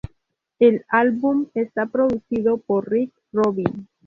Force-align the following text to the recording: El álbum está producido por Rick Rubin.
El 0.57 0.83
álbum 0.89 1.45
está 1.53 1.85
producido 1.85 2.57
por 2.57 2.89
Rick 2.89 3.13
Rubin. 3.33 3.87